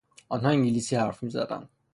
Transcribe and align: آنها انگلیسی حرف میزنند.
آنها 0.29 0.49
انگلیسی 0.49 0.95
حرف 0.95 1.23
میزنند. 1.23 1.69